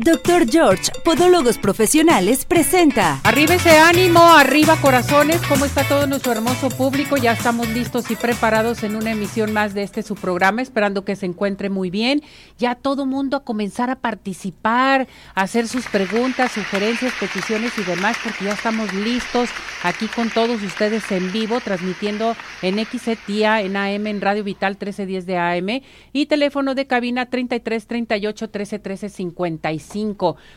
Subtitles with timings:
[0.00, 3.20] Doctor George, Podólogos Profesionales, presenta.
[3.24, 7.16] Arriba ese ánimo, arriba corazones, ¿cómo está todo nuestro hermoso público?
[7.16, 11.16] Ya estamos listos y preparados en una emisión más de este su programa, esperando que
[11.16, 12.22] se encuentre muy bien.
[12.58, 18.16] Ya todo mundo a comenzar a participar, a hacer sus preguntas, sugerencias, peticiones y demás,
[18.22, 19.50] porque ya estamos listos
[19.82, 25.26] aquí con todos ustedes en vivo, transmitiendo en XETIA, en AM, en Radio Vital 1310
[25.26, 29.46] de AM y teléfono de cabina 33 38 13 13 55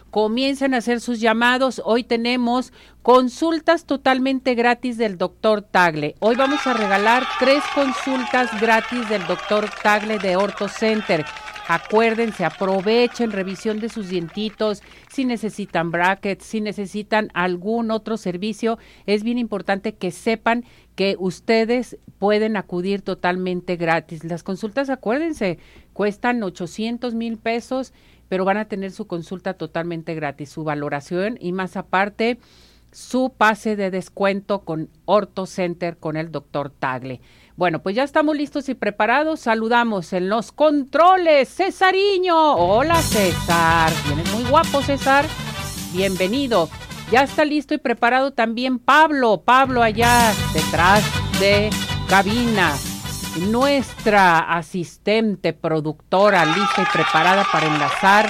[0.09, 1.81] Comiencen a hacer sus llamados.
[1.85, 6.15] Hoy tenemos consultas totalmente gratis del doctor Tagle.
[6.19, 11.25] Hoy vamos a regalar tres consultas gratis del doctor Tagle de Orto Center.
[11.67, 19.23] Acuérdense, aprovechen revisión de sus dientitos, si necesitan brackets, si necesitan algún otro servicio, es
[19.23, 24.25] bien importante que sepan que ustedes pueden acudir totalmente gratis.
[24.25, 25.59] Las consultas, acuérdense,
[25.93, 27.93] cuestan 800 mil pesos
[28.31, 32.39] pero van a tener su consulta totalmente gratis, su valoración y más aparte
[32.93, 37.19] su pase de descuento con Orto Center con el doctor Tagle.
[37.57, 39.41] Bueno, pues ya estamos listos y preparados.
[39.41, 42.55] Saludamos en los controles, Cesariño.
[42.55, 45.25] Hola César, vienes muy guapo César.
[45.91, 46.69] Bienvenido.
[47.11, 49.41] Ya está listo y preparado también Pablo.
[49.43, 51.03] Pablo allá detrás
[51.41, 51.69] de
[52.07, 52.75] cabina
[53.39, 58.29] nuestra asistente productora lista y preparada para enlazar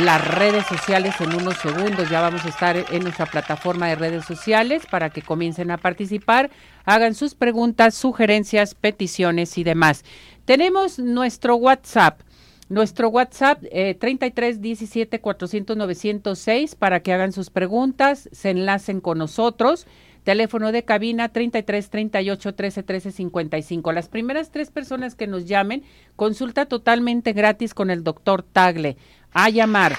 [0.00, 2.08] las redes sociales en unos segundos.
[2.10, 6.50] Ya vamos a estar en nuestra plataforma de redes sociales para que comiencen a participar,
[6.84, 10.04] hagan sus preguntas, sugerencias, peticiones y demás.
[10.44, 12.22] Tenemos nuestro WhatsApp.
[12.70, 19.16] Nuestro WhatsApp eh, 33 17 400 906 para que hagan sus preguntas, se enlacen con
[19.16, 19.86] nosotros
[20.28, 23.92] Teléfono de cabina 33 38 13 13 55.
[23.92, 25.84] Las primeras tres personas que nos llamen,
[26.16, 28.98] consulta totalmente gratis con el doctor Tagle.
[29.32, 29.96] A llamar.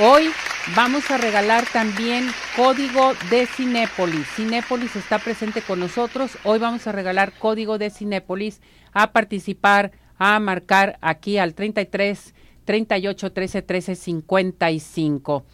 [0.00, 0.30] Hoy
[0.74, 2.24] vamos a regalar también
[2.56, 4.26] código de Cinépolis.
[4.28, 6.38] Cinépolis está presente con nosotros.
[6.44, 8.62] Hoy vamos a regalar código de Cinépolis
[8.94, 12.34] a participar, a marcar aquí al 33
[12.64, 15.44] 38 13 13 55.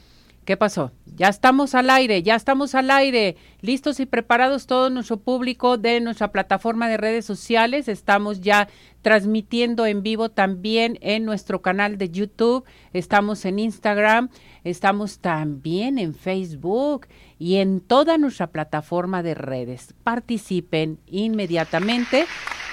[0.44, 0.92] ¿Qué pasó?
[1.06, 6.00] Ya estamos al aire, ya estamos al aire, listos y preparados todo nuestro público de
[6.00, 7.88] nuestra plataforma de redes sociales.
[7.88, 8.68] Estamos ya
[9.00, 14.28] transmitiendo en vivo también en nuestro canal de YouTube, estamos en Instagram,
[14.64, 17.06] estamos también en Facebook
[17.38, 19.94] y en toda nuestra plataforma de redes.
[20.04, 22.26] Participen inmediatamente.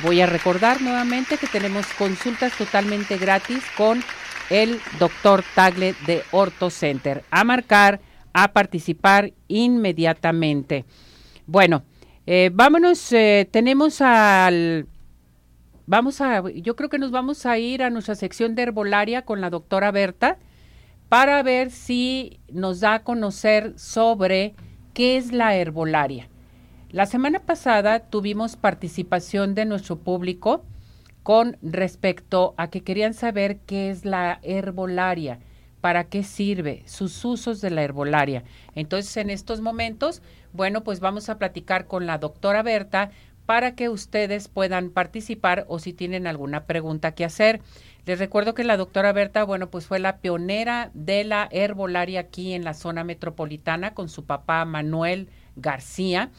[0.04, 4.02] Voy a recordar nuevamente que tenemos consultas totalmente gratis con
[4.52, 7.24] el doctor Tagle de Orto Center.
[7.32, 8.02] A marcar,
[8.34, 10.86] a participar inmediatamente.
[11.48, 11.84] Bueno,
[12.28, 14.88] eh, vámonos, eh, tenemos al...
[15.88, 19.42] Vamos a, yo creo que nos vamos a ir a nuestra sección de herbolaria con
[19.42, 20.38] la doctora Berta
[21.10, 24.54] para ver si nos da a conocer sobre
[24.94, 26.30] qué es la herbolaria.
[26.90, 30.64] La semana pasada tuvimos participación de nuestro público
[31.24, 35.40] con respecto a que querían saber qué es la herbolaria,
[35.82, 38.44] para qué sirve, sus usos de la herbolaria.
[38.76, 40.22] Entonces, en estos momentos,
[40.54, 43.12] bueno, pues vamos a platicar con la doctora Berta
[43.46, 47.62] para que ustedes puedan participar o si tienen alguna pregunta que hacer.
[48.06, 52.54] Les recuerdo que la doctora Berta, bueno, pues fue la pionera de la herbolaria aquí
[52.54, 56.32] en la zona metropolitana con su papá Manuel García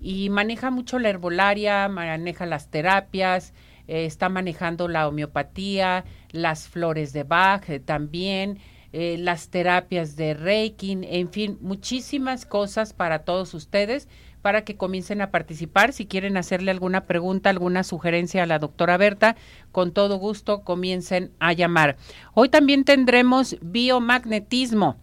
[0.00, 3.52] y maneja mucho la herbolaria, maneja las terapias,
[3.88, 8.58] eh, está manejando la homeopatía, las flores de Bach eh, también,
[8.92, 14.08] eh, las terapias de Reiki, en fin, muchísimas cosas para todos ustedes
[14.42, 15.92] para que comiencen a participar.
[15.92, 19.36] Si quieren hacerle alguna pregunta, alguna sugerencia a la doctora Berta,
[19.72, 21.96] con todo gusto comiencen a llamar.
[22.34, 24.96] Hoy también tendremos biomagnetismo.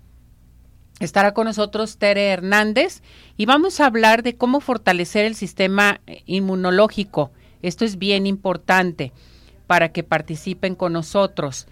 [1.00, 3.02] Estará con nosotros Tere Hernández
[3.36, 7.32] y vamos a hablar de cómo fortalecer el sistema inmunológico
[7.68, 9.12] esto es bien importante
[9.68, 11.68] para que participen con nosotros.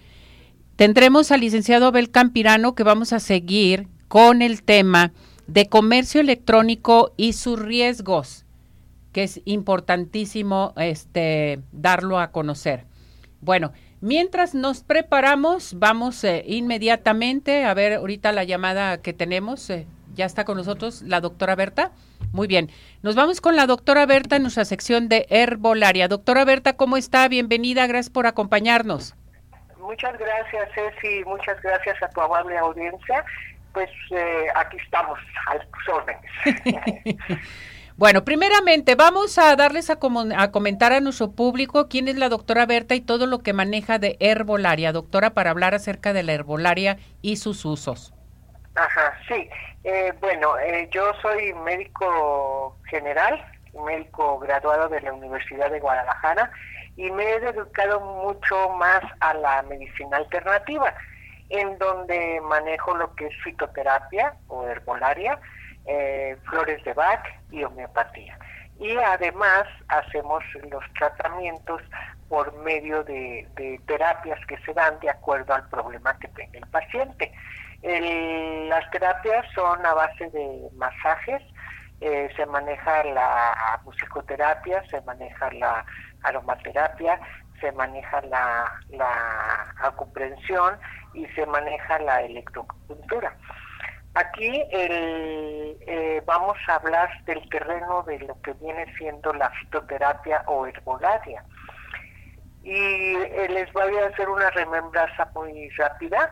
[0.75, 5.13] Tendremos al licenciado Abel Campirano que vamos a seguir con el tema
[5.47, 8.45] de comercio electrónico y sus riesgos,
[9.12, 12.85] que es importantísimo este, darlo a conocer.
[13.41, 13.71] Bueno,
[14.01, 19.69] mientras nos preparamos, vamos eh, inmediatamente a ver ahorita la llamada que tenemos.
[19.69, 21.91] Eh, ya está con nosotros la doctora Berta.
[22.32, 22.70] Muy bien.
[23.01, 26.08] Nos vamos con la doctora Berta en nuestra sección de herbolaria.
[26.08, 27.27] Doctora Berta, ¿cómo está?
[27.27, 29.15] Bienvenida, gracias por acompañarnos.
[29.79, 33.25] Muchas gracias, Ceci, muchas gracias a tu amable audiencia.
[33.74, 37.15] Pues eh, aquí estamos, al tus
[37.96, 40.00] Bueno, primeramente vamos a darles a,
[40.38, 44.00] a, comentar a nuestro público quién es la doctora Berta y todo lo que maneja
[44.00, 48.13] de herbolaria, doctora, para hablar acerca de la herbolaria y sus usos.
[48.75, 49.50] Ajá, sí.
[49.84, 53.46] Eh, bueno, eh, yo soy médico general,
[53.86, 56.51] médico graduado de la Universidad de Guadalajara
[56.96, 60.94] y me he dedicado mucho más a la medicina alternativa,
[61.50, 65.39] en donde manejo lo que es fitoterapia o herbolaria,
[65.86, 68.38] eh, flores de Bach y homeopatía.
[68.80, 71.82] Y además hacemos los tratamientos
[72.27, 73.48] por medio de,
[73.86, 77.32] terapias que se dan de acuerdo al problema que tenga el paciente.
[77.83, 81.41] Las terapias son a base de masajes,
[82.01, 85.85] eh, se maneja la musicoterapia, se maneja la
[86.23, 87.19] aromaterapia,
[87.59, 90.77] se maneja la, la acupunción
[91.13, 93.35] y se maneja la electropuntura.
[94.15, 100.67] Aquí eh, vamos a hablar del terreno de lo que viene siendo la fitoterapia o
[100.67, 101.43] herbolaria.
[102.63, 106.31] Y eh, les voy a hacer una remembranza muy rápida,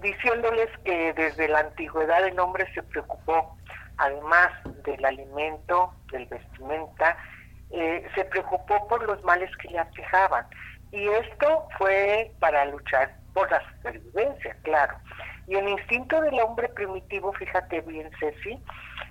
[0.00, 3.56] diciéndoles que desde la antigüedad el hombre se preocupó,
[3.98, 4.50] además
[4.84, 7.16] del alimento, del vestimenta,
[7.70, 10.46] eh, se preocupó por los males que le aquejaban.
[10.92, 14.96] Y esto fue para luchar por la supervivencia, claro.
[15.46, 18.62] Y el instinto del hombre primitivo, fíjate bien, Ceci,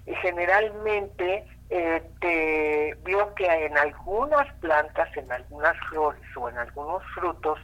[0.06, 7.04] eh, generalmente eh, te vio que en algunas plantas, en algunas flores o en algunos
[7.14, 7.60] frutos,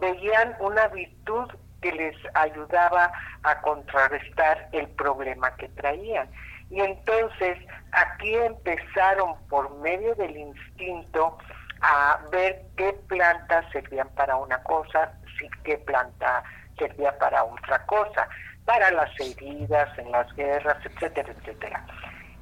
[0.00, 1.48] veían una virtud
[1.80, 6.28] que les ayudaba a contrarrestar el problema que traían.
[6.70, 7.58] Y entonces
[7.92, 11.38] aquí empezaron por medio del instinto
[11.80, 16.42] a ver qué plantas servían para una cosa, sí, qué planta
[16.76, 18.28] servía para otra cosa,
[18.64, 21.84] para las heridas, en las guerras, etcétera, etcétera.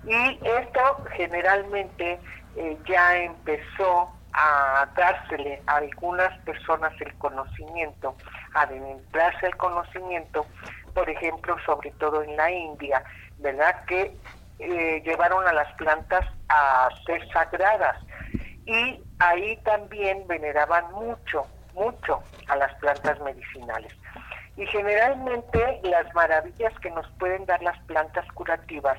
[0.05, 2.19] Y esto generalmente
[2.57, 8.17] eh, ya empezó a dársele a algunas personas el conocimiento,
[8.55, 10.47] adentrarse el conocimiento,
[10.95, 13.03] por ejemplo, sobre todo en la India,
[13.39, 13.85] ¿verdad?
[13.87, 14.17] Que
[14.59, 17.97] eh, llevaron a las plantas a ser sagradas
[18.65, 23.93] y ahí también veneraban mucho, mucho a las plantas medicinales.
[24.57, 28.99] Y generalmente las maravillas que nos pueden dar las plantas curativas,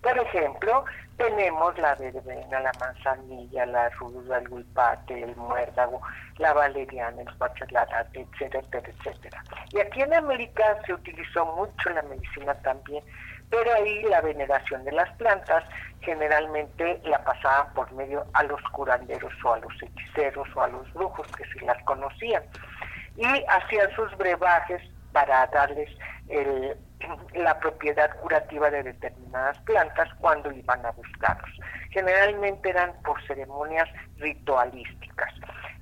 [0.00, 0.84] por ejemplo,
[1.22, 6.00] tenemos la verbena, la manzanilla, la ruda, el guipate, el muérdago,
[6.38, 9.44] la valeriana, el pachalárate, etcétera, etcétera, etcétera.
[9.72, 13.04] Y aquí en América se utilizó mucho la medicina también
[13.52, 15.62] pero ahí la veneración de las plantas
[16.00, 20.90] generalmente la pasaban por medio a los curanderos o a los hechiceros o a los
[20.94, 22.42] brujos que sí las conocían
[23.14, 24.80] y hacían sus brebajes
[25.12, 25.90] para darles
[27.34, 31.50] la propiedad curativa de determinadas plantas cuando iban a buscarlos.
[31.90, 35.32] Generalmente eran por ceremonias ritualísticas.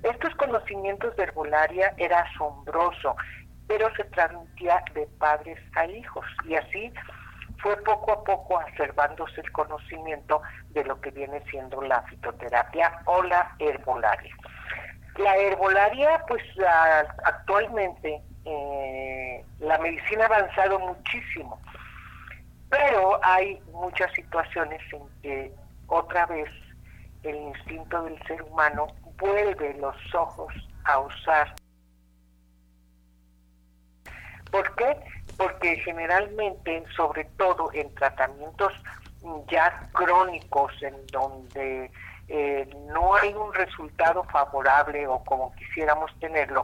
[0.03, 3.15] Estos conocimientos de herbolaria era asombroso,
[3.67, 6.93] pero se transmitía de padres a hijos y así
[7.61, 13.21] fue poco a poco acervándose el conocimiento de lo que viene siendo la fitoterapia o
[13.23, 14.35] la herbolaria.
[15.17, 16.41] La herbolaria, pues
[17.23, 21.59] actualmente eh, la medicina ha avanzado muchísimo,
[22.69, 25.51] pero hay muchas situaciones en que
[25.87, 26.49] otra vez
[27.23, 30.53] el instinto del ser humano vuelve los ojos
[30.85, 31.53] a usar.
[34.49, 34.97] ¿Por qué?
[35.41, 38.73] porque generalmente, sobre todo en tratamientos
[39.49, 41.91] ya crónicos, en donde
[42.27, 46.63] eh, no hay un resultado favorable o como quisiéramos tenerlo,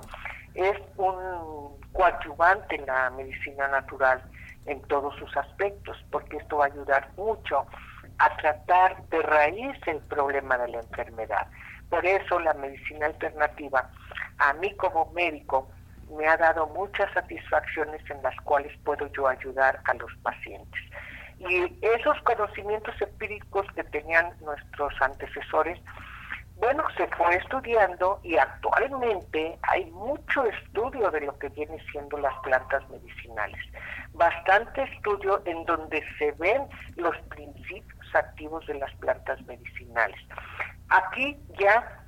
[0.57, 4.21] es un coadyuvante en la medicina natural
[4.65, 7.65] en todos sus aspectos, porque esto va a ayudar mucho
[8.17, 11.47] a tratar de raíz el problema de la enfermedad.
[11.89, 13.89] Por eso la medicina alternativa,
[14.39, 15.69] a mí como médico,
[16.17, 20.81] me ha dado muchas satisfacciones en las cuales puedo yo ayudar a los pacientes.
[21.39, 25.79] Y esos conocimientos empíricos que tenían nuestros antecesores,
[26.59, 32.33] bueno, se fue estudiando y actualmente hay mucho estudio de lo que viene siendo las
[32.39, 33.59] plantas medicinales.
[34.13, 40.19] Bastante estudio en donde se ven los principios activos de las plantas medicinales.
[40.89, 42.03] Aquí ya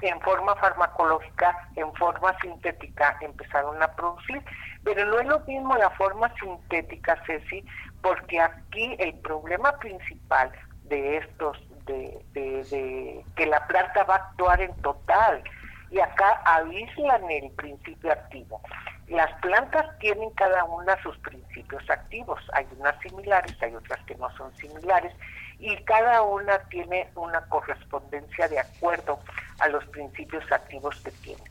[0.00, 4.42] en forma farmacológica, en forma sintética, empezaron a producir.
[4.84, 7.64] Pero no es lo mismo la forma sintética, Ceci,
[8.02, 10.50] porque aquí el problema principal
[10.84, 11.58] de estos,
[11.90, 15.42] de, de, que la planta va a actuar en total,
[15.90, 18.60] y acá aíslan el principio activo.
[19.08, 24.30] Las plantas tienen cada una sus principios activos, hay unas similares, hay otras que no
[24.36, 25.12] son similares,
[25.58, 29.18] y cada una tiene una correspondencia de acuerdo
[29.58, 31.42] a los principios activos que tiene.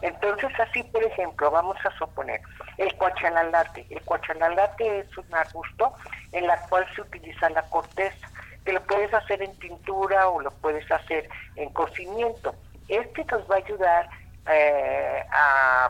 [0.00, 2.40] Entonces, así, por ejemplo, vamos a suponer
[2.76, 3.86] el cuachalalate.
[3.90, 5.92] El cuachalalate es un arbusto
[6.32, 8.28] en la cual se utiliza la corteza,
[8.64, 12.54] que lo puedes hacer en pintura o lo puedes hacer en cocimiento.
[12.88, 14.08] Este nos va a ayudar
[14.50, 15.24] eh,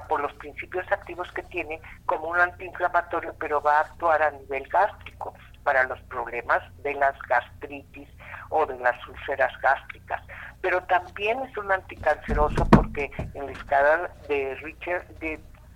[0.08, 4.66] por los principios activos que tiene como un antiinflamatorio, pero va a actuar a nivel
[4.68, 8.08] gástrico para los problemas de las gastritis
[8.48, 10.22] o de las úlceras gástricas.
[10.60, 15.06] Pero también es un anticanceroso porque en la escala de Richard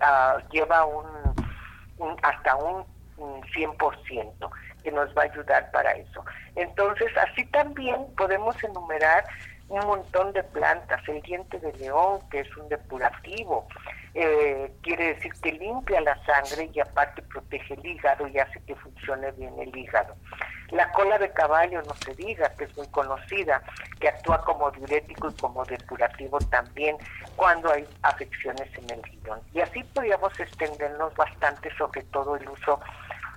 [0.00, 1.06] ah, lleva un,
[2.22, 2.84] hasta un,
[3.18, 4.50] 100%
[4.82, 6.24] que nos va a ayudar para eso.
[6.56, 9.24] Entonces, así también podemos enumerar
[9.68, 13.66] un montón de plantas, el diente de león, que es un depurativo,
[14.14, 18.74] eh, quiere decir que limpia la sangre y aparte protege el hígado y hace que
[18.74, 20.14] funcione bien el hígado.
[20.70, 23.62] La cola de caballo, no se diga, que es muy conocida,
[24.00, 26.96] que actúa como diurético y como depurativo también
[27.36, 29.40] cuando hay afecciones en el riñón.
[29.54, 32.80] Y así podríamos extendernos bastante sobre todo el uso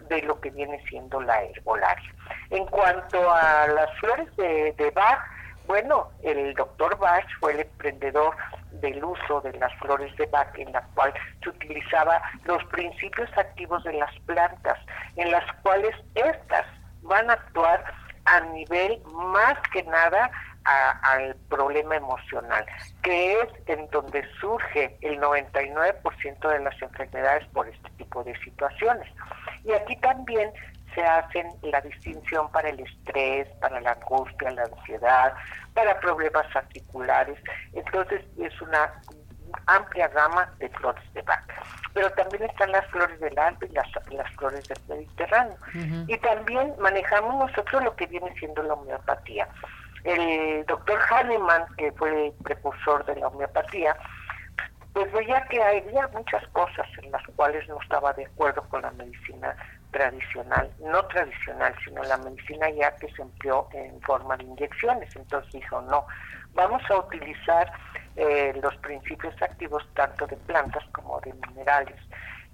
[0.08, 2.14] de lo que viene siendo la herbolaria.
[2.50, 5.20] En cuanto a las flores de, Bach,
[5.68, 8.36] bueno, el doctor Bach fue el emprendedor
[8.74, 13.84] del uso de las flores de Bach, en la cual se utilizaba los principios activos
[13.84, 14.78] de las plantas,
[15.16, 16.66] en las cuales estas
[17.02, 17.84] van a actuar
[18.26, 20.30] a nivel más que nada
[20.66, 22.66] al problema emocional,
[23.04, 29.08] que es en donde surge el 99% de las enfermedades por este tipo de situaciones.
[29.66, 30.52] Y aquí también
[30.94, 35.34] se hacen la distinción para el estrés, para la angustia, la ansiedad,
[35.74, 37.38] para problemas articulares.
[37.74, 38.94] Entonces es una
[39.68, 41.56] amplia gama de flores de vaca.
[41.94, 43.88] Pero también están las flores del Alpe y las,
[44.36, 45.58] flores del Mediterráneo.
[46.08, 49.48] Y también manejamos nosotros lo que viene siendo la homeopatía.
[50.04, 53.96] El doctor Hahnemann, que fue el precursor de la homeopatía,
[54.96, 58.92] pues veía que había muchas cosas en las cuales no estaba de acuerdo con la
[58.92, 59.54] medicina
[59.92, 65.14] tradicional, no tradicional, sino la medicina ya que se empleó en forma de inyecciones.
[65.14, 66.06] Entonces dijo, no,
[66.54, 67.74] vamos a utilizar
[68.16, 72.00] eh, los principios activos tanto de plantas como de minerales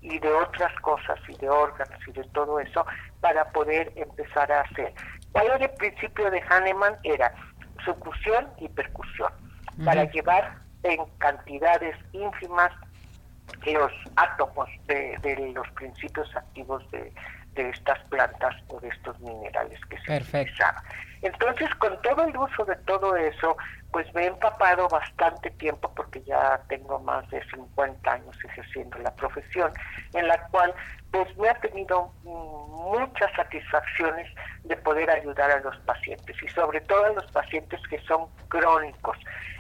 [0.01, 2.83] y de otras cosas y de órganos y de todo eso
[3.19, 4.91] para poder empezar a hacer.
[5.31, 6.98] ¿Cuál era el principio de Hahnemann?
[7.03, 7.31] Era
[7.86, 9.31] sucusión y percusión,
[9.86, 12.71] para llevar en cantidades ínfimas
[13.65, 17.13] los átomos de, de los principios activos de,
[17.53, 20.83] de, estas plantas o de estos minerales que se utilizaban.
[21.21, 23.55] Entonces, con todo el uso de todo eso,
[23.91, 29.13] pues me he empapado bastante tiempo porque ya tengo más de 50 años ejerciendo la
[29.15, 29.71] profesión,
[30.13, 30.73] en la cual
[31.11, 37.05] pues me ha tenido muchas satisfacciones de poder ayudar a los pacientes y sobre todo
[37.05, 39.17] a los pacientes que son crónicos,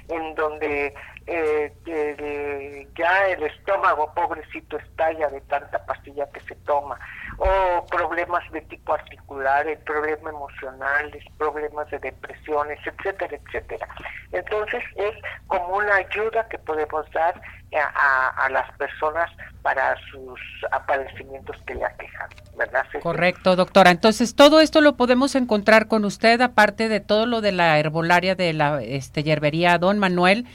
[0.07, 0.93] en donde
[1.27, 6.99] eh, ya el estómago pobrecito estalla de tanta pastilla que se toma,
[7.37, 13.87] o problemas de tipo articular, el problema emocional, problemas de depresiones, etcétera, etcétera.
[14.31, 15.13] Entonces es
[15.47, 17.41] como una ayuda que podemos dar
[17.79, 19.29] a, las personas
[19.61, 20.39] para sus
[20.87, 22.85] padecimientos que le aquejan, ¿verdad?
[23.01, 23.91] Correcto, doctora.
[23.91, 28.35] Entonces, todo esto lo podemos encontrar con usted, aparte de todo lo de la herbolaria
[28.35, 30.47] de la este, yerbería Don Manuel.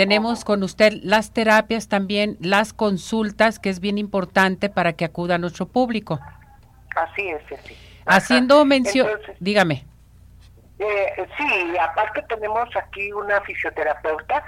[0.00, 5.34] Tenemos con usted las terapias también, las consultas, que es bien importante para que acuda
[5.34, 6.18] a nuestro público.
[6.96, 7.74] Así es, sí.
[8.06, 9.06] Haciendo mención,
[9.40, 9.84] dígame.
[10.82, 14.42] Eh, sí, aparte tenemos aquí una fisioterapeuta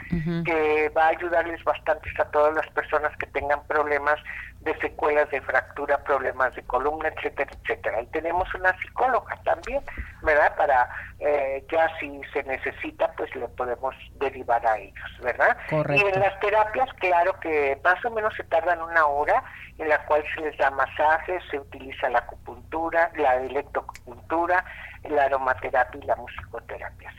[0.47, 4.19] que va a ayudarles bastante a todas las personas que tengan problemas
[4.61, 8.01] de secuelas de fractura, problemas de columna, etcétera, etcétera.
[8.01, 9.83] Y tenemos una psicóloga también,
[10.23, 10.57] ¿verdad?
[10.57, 15.55] Para eh, ya si se necesita, pues le podemos derivar a ellos, ¿verdad?
[15.71, 19.45] Y en las terapias, claro que más o menos se tardan una hora,
[19.77, 24.65] en la cual se les da masajes, se utiliza la acupuntura, la electroacupuntura,
[25.09, 27.13] la aromaterapia y la musicoterapia,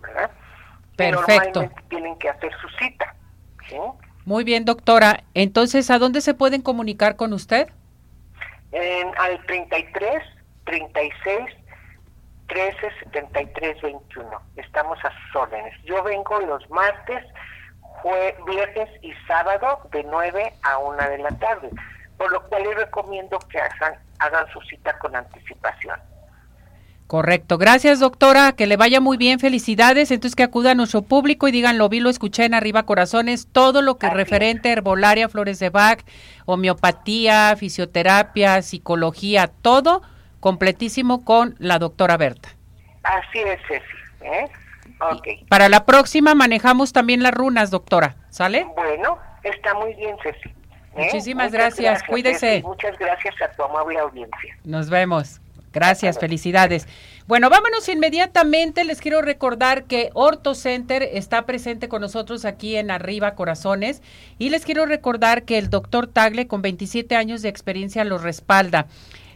[0.00, 0.30] ¿verdad?
[0.96, 1.60] Perfecto.
[1.60, 3.14] normalmente tienen que hacer su cita,
[3.68, 3.76] ¿sí?
[4.24, 5.24] Muy bien, doctora.
[5.34, 7.68] Entonces, ¿a dónde se pueden comunicar con usted?
[8.72, 10.22] En, al 33
[10.64, 11.40] 36
[12.48, 14.42] 13 73 21.
[14.56, 15.74] Estamos a sus órdenes.
[15.84, 17.24] Yo vengo los martes,
[18.46, 21.70] viernes y sábado de 9 a 1 de la tarde,
[22.16, 25.98] por lo cual les recomiendo que hagan, hagan su cita con anticipación.
[27.10, 27.58] Correcto.
[27.58, 28.52] Gracias, doctora.
[28.52, 29.40] Que le vaya muy bien.
[29.40, 30.12] Felicidades.
[30.12, 33.48] Entonces, que acuda a nuestro público y digan, lo vi, lo escuché en Arriba Corazones.
[33.50, 35.98] Todo lo que es referente herbolaria, flores de Bach,
[36.46, 40.02] homeopatía, fisioterapia, psicología, todo
[40.38, 42.50] completísimo con la doctora Berta.
[43.02, 43.84] Así es, Ceci.
[44.20, 44.48] ¿eh?
[45.16, 45.44] Okay.
[45.48, 48.14] Para la próxima manejamos también las runas, doctora.
[48.28, 48.68] ¿Sale?
[48.76, 50.48] Bueno, está muy bien, Ceci.
[50.48, 50.54] ¿eh?
[50.94, 52.62] Muchísimas gracias, cuídese.
[52.62, 54.56] Muchas gracias a tu amable audiencia.
[54.62, 55.39] Nos vemos.
[55.72, 56.88] Gracias, felicidades.
[57.28, 58.84] Bueno, vámonos inmediatamente.
[58.84, 64.02] Les quiero recordar que Orto Center está presente con nosotros aquí en Arriba Corazones
[64.38, 68.88] y les quiero recordar que el doctor Tagle con 27 años de experiencia los respalda.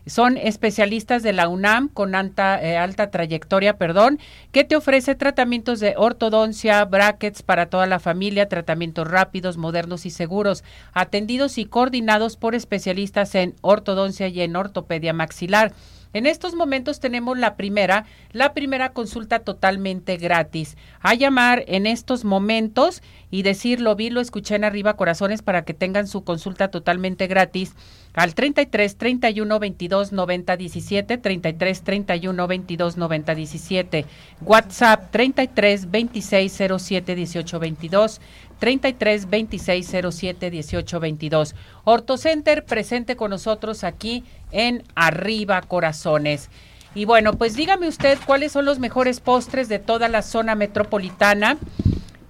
[0.07, 4.19] Son especialistas de la UNAM con alta, eh, alta trayectoria, perdón,
[4.53, 10.11] que te ofrece tratamientos de ortodoncia, brackets para toda la familia, tratamientos rápidos, modernos y
[10.11, 15.73] seguros, atendidos y coordinados por especialistas en ortodoncia y en ortopedia maxilar.
[16.15, 20.77] En estos momentos tenemos la primera, la primera consulta totalmente gratis.
[21.01, 23.03] A llamar en estos momentos
[23.35, 27.27] y decir lo vi, lo escuché en arriba corazones para que tengan su consulta totalmente
[27.27, 27.73] gratis
[28.13, 34.07] al 33 31 22 90 17 33 31 22 90 17
[34.41, 38.21] WhatsApp 33 26 07 18 22
[38.61, 46.51] 33 26 07 18 22 Ortocenter presente con nosotros aquí en Arriba Corazones.
[46.95, 51.59] Y bueno, pues dígame usted cuáles son los mejores postres de toda la zona metropolitana,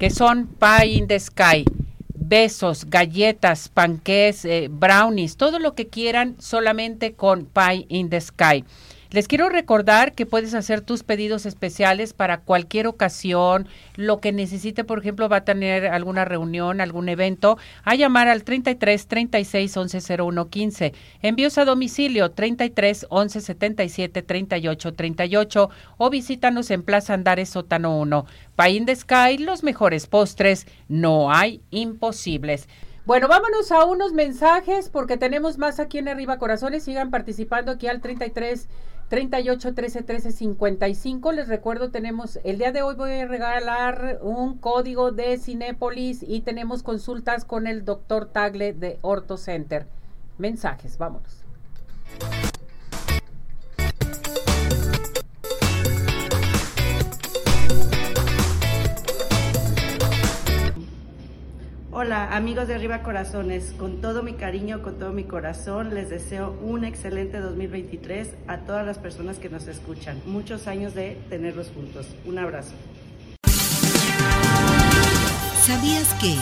[0.05, 1.65] que son Pie in the Sky,
[2.15, 8.65] besos, galletas, panqués, eh, brownies, todo lo que quieran solamente con Pie in the Sky.
[9.11, 14.85] Les quiero recordar que puedes hacer tus pedidos especiales para cualquier ocasión, lo que necesite,
[14.85, 20.23] por ejemplo, va a tener alguna reunión, algún evento, a llamar al 33 36 11
[20.23, 20.95] 01 15.
[21.23, 28.27] Envíos a domicilio 33 11 77 38 38 o visítanos en Plaza Andares Sótano 1.
[28.57, 32.69] Pain de Sky, los mejores postres, no hay imposibles.
[33.07, 36.85] Bueno, vámonos a unos mensajes porque tenemos más aquí en Arriba Corazones.
[36.85, 38.67] Sigan participando aquí al 33
[39.09, 41.33] 38 13 13 55.
[41.33, 46.41] Les recuerdo, tenemos el día de hoy voy a regalar un código de Cinépolis y
[46.41, 49.87] tenemos consultas con el doctor Tagle de Orto Center.
[50.39, 51.44] Mensajes, vámonos.
[62.05, 66.55] Hola amigos de Arriba Corazones, con todo mi cariño, con todo mi corazón, les deseo
[66.63, 70.21] un excelente 2023 a todas las personas que nos escuchan.
[70.27, 72.07] Muchos años de tenerlos juntos.
[72.27, 72.73] Un abrazo.
[75.65, 76.37] ¿Sabías que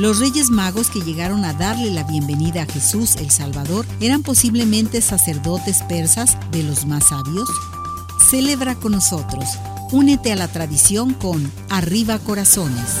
[0.00, 5.00] los reyes magos que llegaron a darle la bienvenida a Jesús el Salvador eran posiblemente
[5.00, 7.48] sacerdotes persas de los más sabios?
[8.20, 9.58] Celebra con nosotros.
[9.90, 13.00] Únete a la tradición con Arriba Corazones.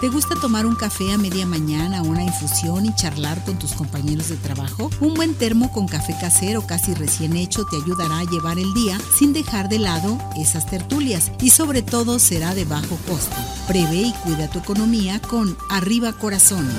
[0.00, 4.30] ¿Te gusta tomar un café a media mañana, una infusión y charlar con tus compañeros
[4.30, 4.90] de trabajo?
[5.00, 8.98] Un buen termo con café casero casi recién hecho te ayudará a llevar el día
[9.16, 13.36] sin dejar de lado esas tertulias y sobre todo será de bajo costo.
[13.68, 16.74] Prevé y cuida tu economía con Arriba Corazones.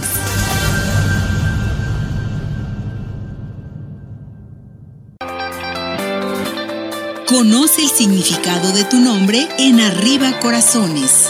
[7.30, 11.30] Conoce el significado de tu nombre en Arriba Corazones.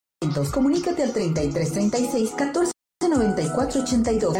[0.52, 2.72] Comunícate al 3336 14
[3.08, 4.36] 94 82.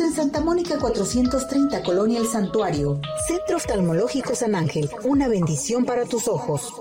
[0.00, 3.00] En Santa Mónica 430, Colonia El Santuario.
[3.26, 6.72] Centro Oftalmológico San Ángel, una bendición para tus ojos.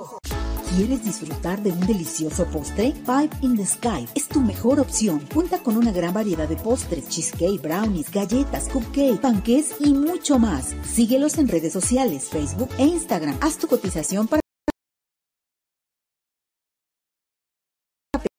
[0.76, 2.94] ¿Quieres disfrutar de un delicioso postre?
[3.06, 5.28] Five in the Sky es tu mejor opción.
[5.34, 10.76] Cuenta con una gran variedad de postres, cheesecake, brownies, galletas, cupcake, panqués y mucho más.
[10.84, 13.38] Síguelos en redes sociales, Facebook e Instagram.
[13.42, 14.42] Haz tu cotización para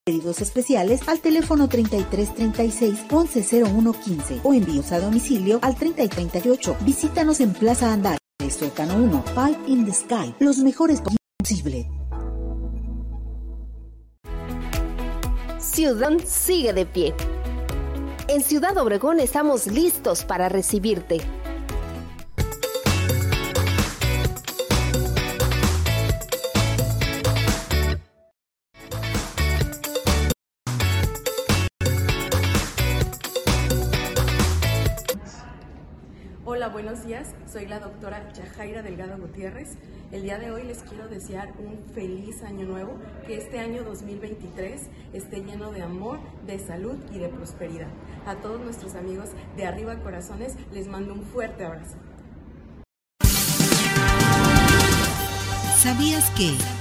[0.08, 6.78] pedidos especiales al teléfono 3336 110115 o envíos a domicilio al 3038.
[6.80, 8.18] Visítanos en Plaza Andares,
[8.58, 11.86] Suecano 1, Five in the Sky, los mejores posibles.
[15.58, 17.14] Ciudad sigue de pie.
[18.28, 21.20] En Ciudad Obregón estamos listos para recibirte.
[36.84, 37.34] Buenos días.
[37.52, 39.70] Soy la doctora Yajaira Delgado Gutiérrez.
[40.12, 44.82] El día de hoy les quiero desear un feliz año nuevo, que este año 2023
[45.12, 47.88] esté lleno de amor, de salud y de prosperidad.
[48.26, 51.96] A todos nuestros amigos de Arriba Corazones les mando un fuerte abrazo.
[55.78, 56.77] ¿Sabías que?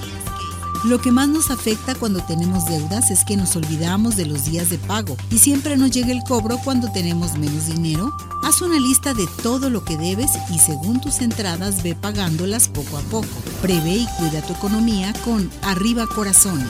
[0.88, 4.70] Lo que más nos afecta cuando tenemos deudas es que nos olvidamos de los días
[4.70, 8.16] de pago y siempre nos llega el cobro cuando tenemos menos dinero.
[8.42, 12.98] Haz una lista de todo lo que debes y según tus entradas ve pagándolas poco
[12.98, 13.28] a poco.
[13.62, 16.70] Prevé y cuida tu economía con Arriba Corazones.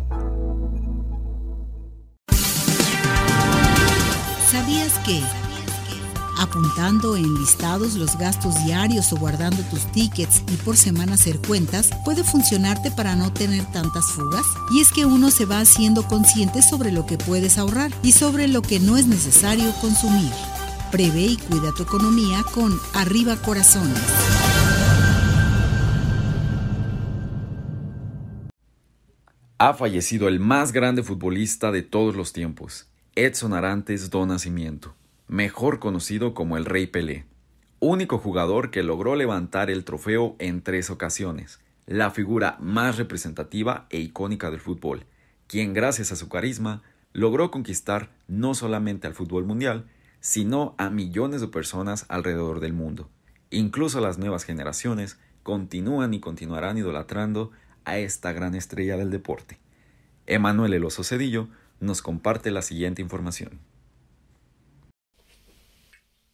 [6.37, 11.91] Apuntando en listados los gastos diarios o guardando tus tickets y por semana hacer cuentas
[12.03, 14.45] puede funcionarte para no tener tantas fugas?
[14.71, 18.47] Y es que uno se va haciendo consciente sobre lo que puedes ahorrar y sobre
[18.47, 20.31] lo que no es necesario consumir.
[20.91, 24.01] Prevé y cuida tu economía con Arriba Corazones.
[29.57, 34.95] Ha fallecido el más grande futbolista de todos los tiempos Edson Arantes do Nacimiento,
[35.31, 37.23] mejor conocido como el Rey Pelé,
[37.79, 43.99] único jugador que logró levantar el trofeo en tres ocasiones, la figura más representativa e
[43.99, 45.05] icónica del fútbol,
[45.47, 49.87] quien gracias a su carisma logró conquistar no solamente al fútbol mundial,
[50.19, 53.09] sino a millones de personas alrededor del mundo.
[53.51, 57.51] Incluso las nuevas generaciones continúan y continuarán idolatrando
[57.85, 59.59] a esta gran estrella del deporte.
[60.27, 61.47] Emanuel Eloso Cedillo
[61.79, 63.70] nos comparte la siguiente información.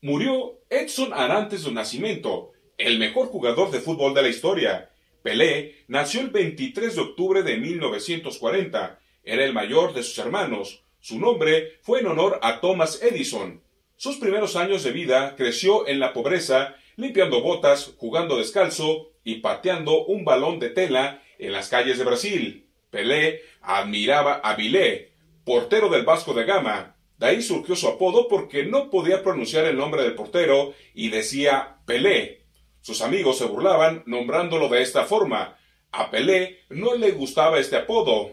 [0.01, 4.91] Murió Edson Arantes de Nacimiento, el mejor jugador de fútbol de la historia.
[5.23, 8.99] Pelé nació el 23 de octubre de 1940.
[9.23, 10.83] Era el mayor de sus hermanos.
[10.99, 13.63] Su nombre fue en honor a Thomas Edison.
[13.95, 20.05] Sus primeros años de vida creció en la pobreza, limpiando botas, jugando descalzo y pateando
[20.05, 22.67] un balón de tela en las calles de Brasil.
[22.91, 26.96] Pelé admiraba a Vilé, portero del Vasco de Gama.
[27.17, 31.77] De ahí surgió su apodo porque no podía pronunciar el nombre del portero y decía
[31.85, 32.45] Pelé.
[32.81, 35.57] Sus amigos se burlaban nombrándolo de esta forma.
[35.91, 38.31] A Pelé no le gustaba este apodo.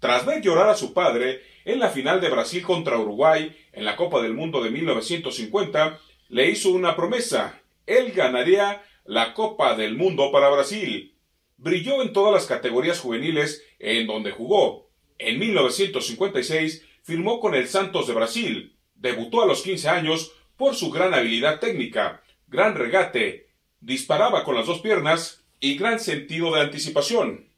[0.00, 3.96] Tras ver llorar a su padre en la final de Brasil contra Uruguay en la
[3.96, 7.62] Copa del Mundo de 1950, le hizo una promesa.
[7.86, 11.16] Él ganaría la Copa del Mundo para Brasil.
[11.56, 14.90] Brilló en todas las categorías juveniles en donde jugó.
[15.18, 18.76] En 1956 firmó con el Santos de Brasil.
[18.94, 23.48] Debutó a los 15 años por su gran habilidad técnica, gran regate,
[23.80, 27.48] disparaba con las dos piernas y gran sentido de anticipación.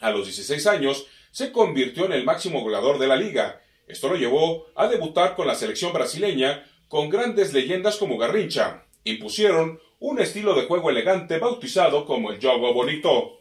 [0.00, 3.62] A los 16 años se convirtió en el máximo goleador de la liga.
[3.86, 8.86] Esto lo llevó a debutar con la selección brasileña con grandes leyendas como Garrincha.
[9.04, 13.38] Impusieron un estilo de juego elegante bautizado como el juego bonito.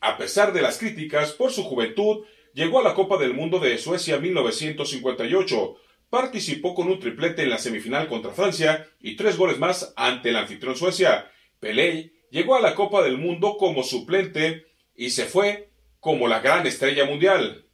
[0.00, 3.78] A pesar de las críticas por su juventud, llegó a la Copa del Mundo de
[3.78, 5.76] Suecia 1958,
[6.10, 10.36] participó con un triplete en la semifinal contra Francia y tres goles más ante el
[10.36, 11.30] anfitrión Suecia.
[11.58, 16.66] Pelé llegó a la Copa del Mundo como suplente y se fue como la gran
[16.66, 17.66] estrella mundial.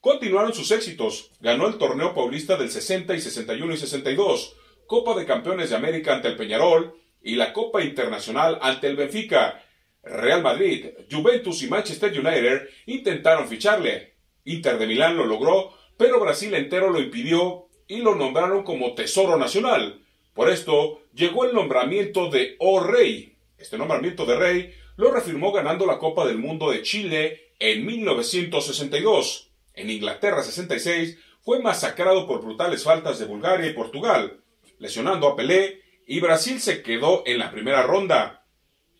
[0.00, 1.32] Continuaron sus éxitos.
[1.40, 4.56] Ganó el torneo paulista del 60 y 61 y 62,
[4.86, 9.64] Copa de Campeones de América ante el Peñarol y la Copa Internacional ante el Benfica.
[10.06, 14.14] Real Madrid, Juventus y Manchester United intentaron ficharle.
[14.44, 19.36] Inter de Milán lo logró, pero Brasil entero lo impidió y lo nombraron como Tesoro
[19.36, 20.00] Nacional.
[20.32, 23.36] Por esto llegó el nombramiento de O Rey.
[23.58, 29.50] Este nombramiento de Rey lo refirmó ganando la Copa del Mundo de Chile en 1962.
[29.74, 34.40] En Inglaterra 66 fue masacrado por brutales faltas de Bulgaria y Portugal,
[34.78, 38.45] lesionando a Pelé y Brasil se quedó en la primera ronda.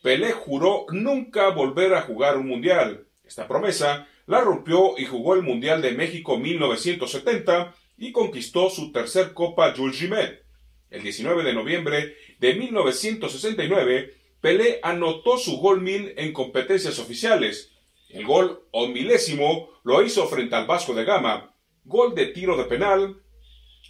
[0.03, 3.07] Pelé juró nunca volver a jugar un mundial.
[3.25, 9.33] Esta promesa la rompió y jugó el Mundial de México 1970 y conquistó su tercer
[9.33, 10.45] Copa Jules Rimet.
[10.91, 17.73] El 19 de noviembre de 1969, Pelé anotó su gol mil en competencias oficiales.
[18.09, 22.65] El gol o milésimo lo hizo frente al Vasco de Gama, gol de tiro de
[22.65, 23.17] penal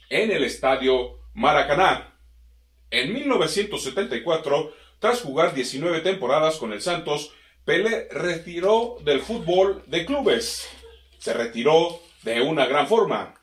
[0.09, 2.14] en el estadio Maracaná.
[2.90, 7.32] En 1974, tras jugar 19 temporadas con el Santos,
[7.64, 10.68] Pelé retiró del fútbol de clubes.
[11.18, 13.34] Se retiró de una gran forma.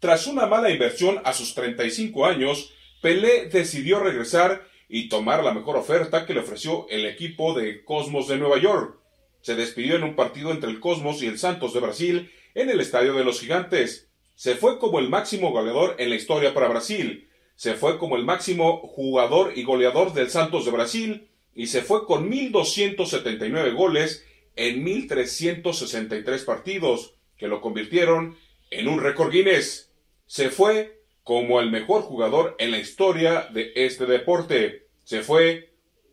[0.00, 5.76] Tras una mala inversión a sus 35 años, Pelé decidió regresar y tomar la mejor
[5.76, 8.98] oferta que le ofreció el equipo de Cosmos de Nueva York.
[9.40, 12.80] Se despidió en un partido entre el Cosmos y el Santos de Brasil en el
[12.80, 14.08] Estadio de los Gigantes.
[14.34, 17.27] Se fue como el máximo goleador en la historia para Brasil
[17.58, 22.06] se fue como el máximo jugador y goleador del Santos de Brasil y se fue
[22.06, 28.38] con 1.279 goles en 1.363 partidos, que lo convirtieron
[28.70, 29.90] en un récord Guinness.
[30.26, 34.86] Se fue como el mejor jugador en la historia de este deporte.
[35.02, 35.72] Se fue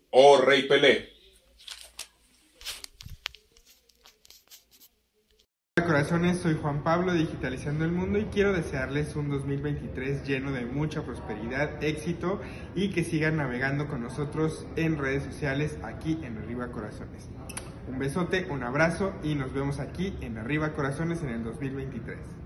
[0.09, 1.13] Oh Rey Pelé.
[5.85, 11.03] Corazones, soy Juan Pablo Digitalizando el Mundo y quiero desearles un 2023 lleno de mucha
[11.03, 12.41] prosperidad, éxito
[12.73, 17.29] y que sigan navegando con nosotros en redes sociales aquí en Arriba Corazones.
[17.87, 22.44] Un besote, un abrazo y nos vemos aquí en Arriba Corazones en el 2023.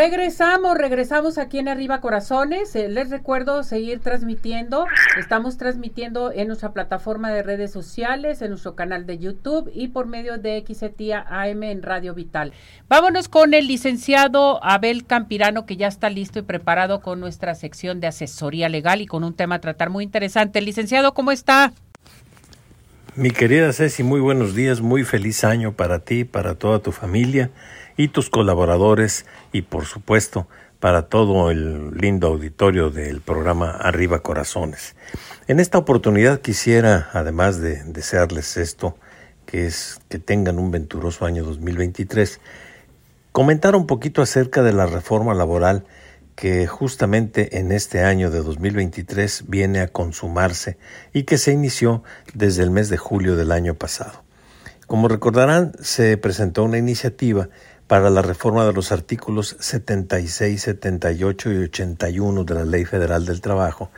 [0.00, 2.74] Regresamos, regresamos aquí en Arriba Corazones.
[2.74, 4.86] Eh, les recuerdo seguir transmitiendo.
[5.18, 10.06] Estamos transmitiendo en nuestra plataforma de redes sociales, en nuestro canal de YouTube y por
[10.06, 12.54] medio de XETIA AM en Radio Vital.
[12.88, 18.00] Vámonos con el licenciado Abel Campirano, que ya está listo y preparado con nuestra sección
[18.00, 20.62] de asesoría legal y con un tema a tratar muy interesante.
[20.62, 21.74] Licenciado, ¿cómo está?
[23.16, 27.50] Mi querida Ceci, muy buenos días, muy feliz año para ti, para toda tu familia
[28.00, 30.48] y tus colaboradores y por supuesto
[30.78, 34.96] para todo el lindo auditorio del programa Arriba Corazones.
[35.48, 38.96] En esta oportunidad quisiera, además de desearles esto,
[39.44, 42.40] que es que tengan un venturoso año 2023,
[43.32, 45.84] comentar un poquito acerca de la reforma laboral
[46.36, 50.78] que justamente en este año de 2023 viene a consumarse
[51.12, 54.24] y que se inició desde el mes de julio del año pasado.
[54.86, 57.50] Como recordarán, se presentó una iniciativa
[57.90, 63.40] para la reforma de los artículos 76, 78 y 81 de la Ley Federal del
[63.40, 63.90] Trabajo,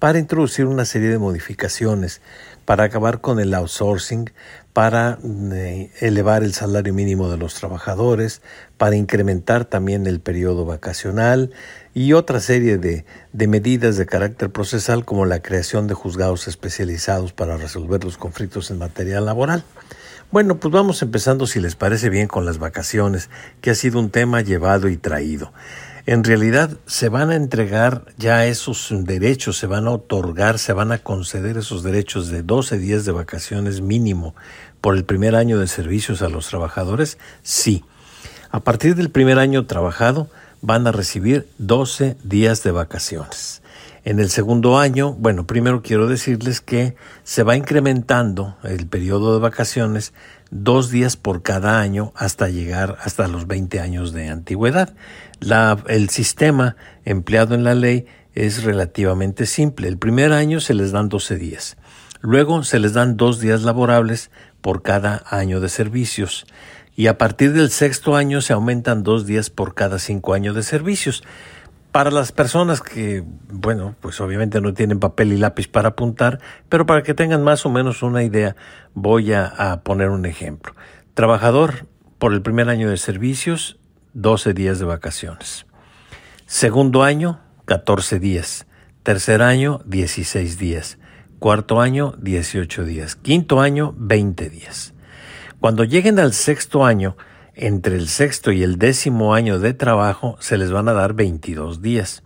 [0.00, 2.22] para introducir una serie de modificaciones,
[2.64, 4.32] para acabar con el outsourcing,
[4.72, 5.20] para
[5.52, 8.42] eh, elevar el salario mínimo de los trabajadores,
[8.78, 11.52] para incrementar también el periodo vacacional
[11.94, 17.32] y otra serie de, de medidas de carácter procesal como la creación de juzgados especializados
[17.32, 19.62] para resolver los conflictos en materia laboral.
[20.32, 24.10] Bueno, pues vamos empezando, si les parece bien, con las vacaciones, que ha sido un
[24.10, 25.52] tema llevado y traído.
[26.04, 30.90] En realidad se van a entregar ya esos derechos, se van a otorgar, se van
[30.90, 34.34] a conceder esos derechos de 12 días de vacaciones mínimo
[34.80, 37.18] por el primer año de servicios a los trabajadores.
[37.42, 37.84] Sí.
[38.50, 40.28] A partir del primer año trabajado
[40.60, 43.62] van a recibir 12 días de vacaciones.
[44.06, 46.94] En el segundo año, bueno, primero quiero decirles que
[47.24, 50.12] se va incrementando el periodo de vacaciones
[50.52, 54.94] dos días por cada año hasta llegar hasta los 20 años de antigüedad.
[55.88, 59.88] El sistema empleado en la ley es relativamente simple.
[59.88, 61.76] El primer año se les dan 12 días.
[62.20, 64.30] Luego se les dan dos días laborables
[64.60, 66.46] por cada año de servicios.
[66.94, 70.62] Y a partir del sexto año se aumentan dos días por cada cinco años de
[70.62, 71.24] servicios.
[71.96, 76.84] Para las personas que, bueno, pues obviamente no tienen papel y lápiz para apuntar, pero
[76.84, 78.54] para que tengan más o menos una idea,
[78.92, 80.74] voy a, poner un ejemplo.
[81.14, 81.86] Trabajador
[82.18, 83.78] por el primer año de servicios,
[84.12, 85.64] 12 días de vacaciones.
[86.44, 88.66] Segundo año, 14 días.
[89.02, 90.98] Tercer año, 16 días.
[91.38, 93.16] Cuarto año, 18 días.
[93.16, 94.92] Quinto año, 20 días.
[95.60, 97.16] Cuando lleguen al sexto año,
[97.56, 101.82] entre el sexto y el décimo año de trabajo se les van a dar 22
[101.82, 102.22] días.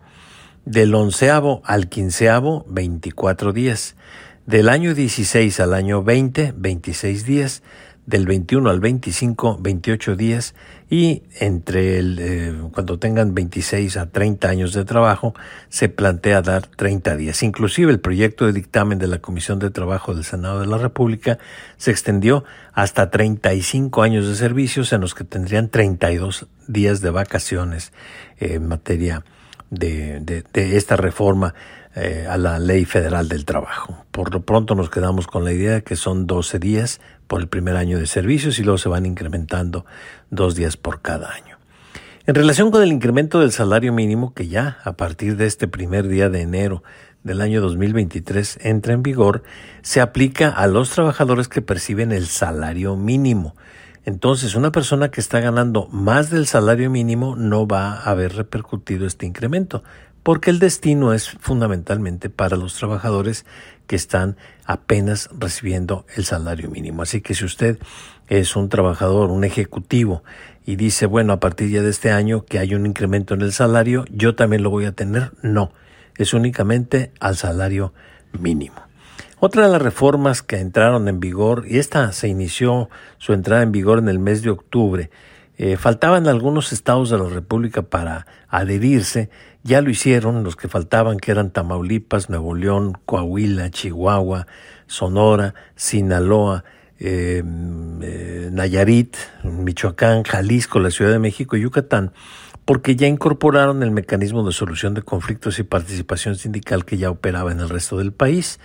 [0.64, 3.96] Del onceavo al quinceavo, 24 días.
[4.44, 7.62] Del año 16 al año 20, 26 días
[8.10, 10.54] del 21 al 25, 28 días
[10.90, 15.32] y entre el, eh, cuando tengan 26 a 30 años de trabajo
[15.68, 17.42] se plantea dar 30 días.
[17.44, 21.38] Inclusive el proyecto de dictamen de la Comisión de Trabajo del Senado de la República
[21.76, 27.92] se extendió hasta 35 años de servicios en los que tendrían 32 días de vacaciones
[28.38, 29.24] en materia
[29.70, 31.54] de, de, de esta reforma
[31.94, 34.04] eh, a la Ley Federal del Trabajo.
[34.10, 37.00] Por lo pronto nos quedamos con la idea de que son 12 días
[37.30, 39.86] por el primer año de servicios y luego se van incrementando
[40.30, 41.58] dos días por cada año.
[42.26, 46.08] En relación con el incremento del salario mínimo, que ya a partir de este primer
[46.08, 46.82] día de enero
[47.22, 49.44] del año 2023 entra en vigor,
[49.82, 53.54] se aplica a los trabajadores que perciben el salario mínimo.
[54.04, 59.06] Entonces, una persona que está ganando más del salario mínimo no va a haber repercutido
[59.06, 59.84] este incremento,
[60.24, 63.46] porque el destino es fundamentalmente para los trabajadores
[63.86, 64.36] que están
[64.70, 67.02] apenas recibiendo el salario mínimo.
[67.02, 67.80] Así que si usted
[68.28, 70.22] es un trabajador, un ejecutivo,
[70.64, 73.52] y dice, bueno, a partir ya de este año que hay un incremento en el
[73.52, 75.72] salario, yo también lo voy a tener, no,
[76.16, 77.92] es únicamente al salario
[78.38, 78.76] mínimo.
[79.40, 83.72] Otra de las reformas que entraron en vigor, y esta se inició su entrada en
[83.72, 85.10] vigor en el mes de octubre,
[85.58, 89.30] eh, faltaban algunos estados de la República para adherirse,
[89.62, 94.46] ya lo hicieron los que faltaban, que eran Tamaulipas, Nuevo León, Coahuila, Chihuahua,
[94.86, 96.64] Sonora, Sinaloa,
[96.98, 97.42] eh,
[98.02, 102.12] eh, Nayarit, Michoacán, Jalisco, la Ciudad de México y Yucatán,
[102.64, 107.52] porque ya incorporaron el mecanismo de solución de conflictos y participación sindical que ya operaba
[107.52, 108.60] en el resto del país.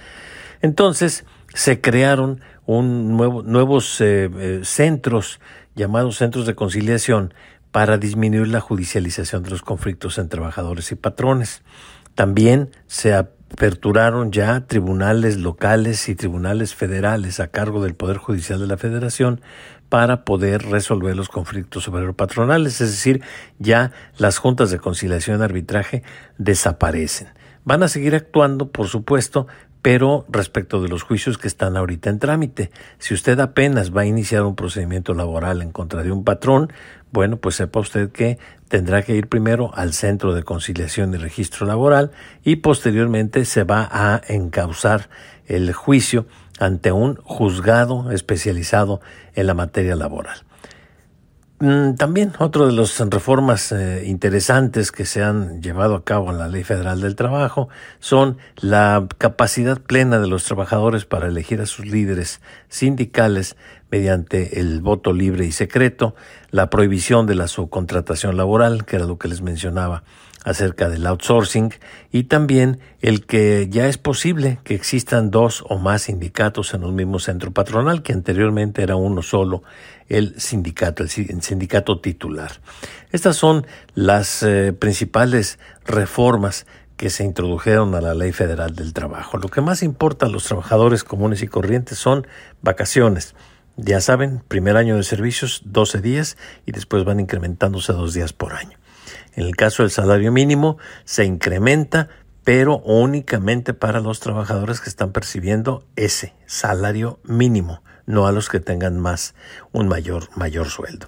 [0.61, 4.01] Entonces, se crearon un nuevo, nuevos
[4.63, 5.39] centros
[5.75, 7.33] llamados centros de conciliación
[7.75, 11.61] para disminuir la judicialización de los conflictos entre trabajadores y patrones.
[12.13, 18.67] También se aperturaron ya tribunales locales y tribunales federales a cargo del Poder Judicial de
[18.67, 19.41] la Federación
[19.89, 23.21] para poder resolver los conflictos obrero-patronales, es decir,
[23.59, 26.01] ya las juntas de conciliación y arbitraje
[26.37, 27.27] desaparecen.
[27.65, 29.47] Van a seguir actuando, por supuesto,
[29.85, 34.05] pero respecto de los juicios que están ahorita en trámite, si usted apenas va a
[34.07, 36.73] iniciar un procedimiento laboral en contra de un patrón,
[37.11, 41.67] bueno, pues sepa usted que tendrá que ir primero al Centro de Conciliación y Registro
[41.67, 42.09] Laboral
[42.43, 45.07] y posteriormente se va a encauzar
[45.45, 46.25] el juicio
[46.57, 49.01] ante un juzgado especializado
[49.35, 50.45] en la materia laboral.
[51.59, 56.37] Mm, también otra de las reformas eh, interesantes que se han llevado a cabo en
[56.37, 61.65] la Ley Federal del Trabajo son la capacidad plena de los trabajadores para elegir a
[61.65, 63.55] sus líderes sindicales
[63.89, 66.13] mediante el voto libre y secreto,
[66.51, 70.03] la prohibición de la subcontratación laboral, que era lo que les mencionaba
[70.45, 71.73] acerca del outsourcing
[72.11, 76.95] y también el que ya es posible que existan dos o más sindicatos en un
[76.95, 79.63] mismo centro patronal, que anteriormente era uno solo,
[80.07, 82.51] el sindicato, el sindicato titular.
[83.11, 83.65] Estas son
[83.95, 89.37] las eh, principales reformas que se introdujeron a la Ley Federal del Trabajo.
[89.37, 92.27] Lo que más importa a los trabajadores comunes y corrientes son
[92.61, 93.35] vacaciones.
[93.77, 98.53] Ya saben, primer año de servicios, 12 días y después van incrementándose dos días por
[98.53, 98.77] año.
[99.35, 102.09] En el caso del salario mínimo se incrementa,
[102.43, 108.59] pero únicamente para los trabajadores que están percibiendo ese salario mínimo, no a los que
[108.59, 109.35] tengan más
[109.71, 111.07] un mayor mayor sueldo.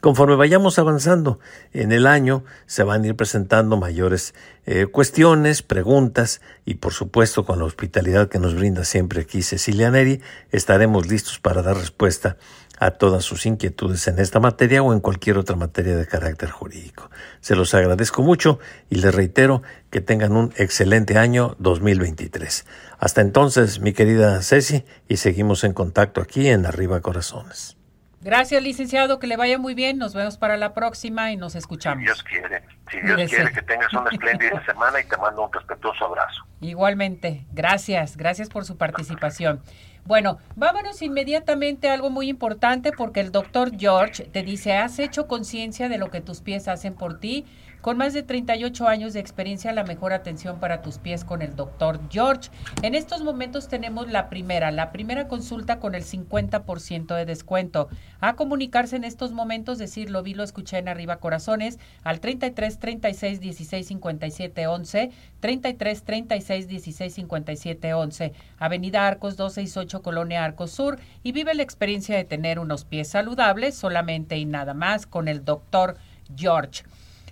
[0.00, 1.40] Conforme vayamos avanzando
[1.72, 4.32] en el año, se van a ir presentando mayores
[4.64, 9.90] eh, cuestiones, preguntas y por supuesto con la hospitalidad que nos brinda siempre aquí Cecilia
[9.90, 10.20] Neri,
[10.52, 12.36] estaremos listos para dar respuesta
[12.78, 17.10] a todas sus inquietudes en esta materia o en cualquier otra materia de carácter jurídico.
[17.40, 18.58] Se los agradezco mucho
[18.90, 22.66] y les reitero que tengan un excelente año 2023.
[22.98, 27.78] Hasta entonces, mi querida Ceci, y seguimos en contacto aquí en Arriba Corazones.
[28.20, 29.96] Gracias, licenciado, que le vaya muy bien.
[29.96, 32.00] Nos vemos para la próxima y nos escuchamos.
[32.00, 35.52] Si Dios quiere, si Dios quiere que tengas una espléndida semana y te mando un
[35.52, 36.44] respetuoso abrazo.
[36.60, 39.62] Igualmente, gracias, gracias por su participación.
[40.04, 45.26] Bueno, vámonos inmediatamente a algo muy importante porque el doctor George te dice, ¿has hecho
[45.26, 47.44] conciencia de lo que tus pies hacen por ti?
[47.88, 51.56] Con más de 38 años de experiencia, la mejor atención para tus pies con el
[51.56, 52.50] doctor George.
[52.82, 57.88] En estos momentos tenemos la primera, la primera consulta con el 50% de descuento.
[58.20, 62.78] A comunicarse en estos momentos, decir lo vi, lo escuché en arriba corazones, al 33
[62.78, 65.10] 36 16 57 11,
[65.40, 72.18] 33 36 16 57 11, Avenida Arcos 268, Colonia Arcos Sur, y vive la experiencia
[72.18, 75.96] de tener unos pies saludables solamente y nada más con el doctor
[76.36, 76.82] George.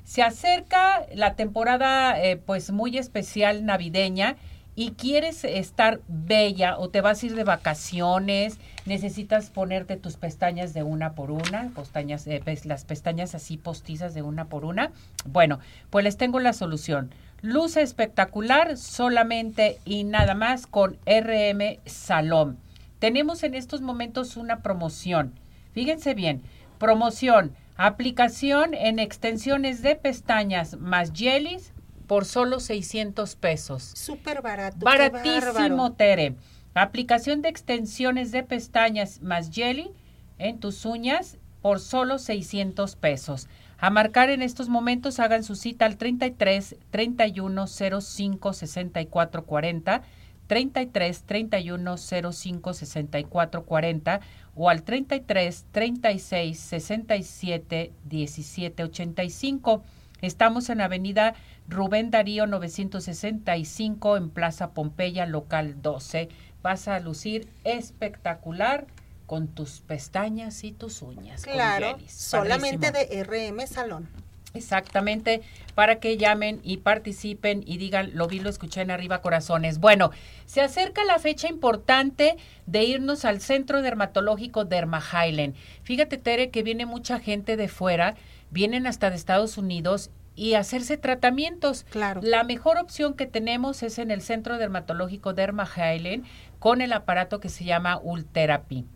[0.06, 4.36] Se acerca la temporada eh, pues muy especial navideña
[4.76, 10.74] y quieres estar bella o te vas a ir de vacaciones, necesitas ponerte tus pestañas
[10.74, 14.92] de una por una, pestañas, eh, las pestañas así postizas de una por una.
[15.24, 15.58] Bueno,
[15.90, 17.10] pues les tengo la solución.
[17.42, 22.58] Luce espectacular solamente y nada más con RM Salón.
[23.00, 25.32] Tenemos en estos momentos una promoción.
[25.72, 26.42] Fíjense bien,
[26.78, 31.74] promoción Aplicación en extensiones de pestañas más jellies
[32.06, 33.82] por solo 600 pesos.
[33.94, 34.78] Súper barato.
[34.78, 36.36] Baratísimo, Tere.
[36.74, 39.90] Aplicación de extensiones de pestañas más jelly
[40.38, 43.48] en tus uñas por solo 600 pesos.
[43.78, 50.02] A marcar en estos momentos, hagan su cita al 33 31 05 64 40
[50.46, 54.20] 33 31 05 64 40
[54.54, 59.82] o al 33 36 67 17 85.
[60.22, 61.34] Estamos en Avenida
[61.68, 66.28] Rubén Darío 965 en Plaza Pompeya, local 12.
[66.62, 68.86] Vas a lucir espectacular
[69.26, 71.42] con tus pestañas y tus uñas.
[71.42, 74.08] Claro, solamente de RM Salón.
[74.56, 75.42] Exactamente,
[75.74, 79.78] para que llamen y participen y digan, lo vi, lo escuché en arriba corazones.
[79.78, 80.10] Bueno,
[80.46, 82.36] se acerca la fecha importante
[82.66, 85.54] de irnos al Centro Dermatológico Derma Highland.
[85.82, 88.14] Fíjate, Tere, que viene mucha gente de fuera,
[88.50, 91.84] vienen hasta de Estados Unidos y hacerse tratamientos.
[91.90, 92.20] Claro.
[92.22, 96.24] La mejor opción que tenemos es en el Centro Dermatológico Derma Highland
[96.58, 98.86] con el aparato que se llama Ultherapy.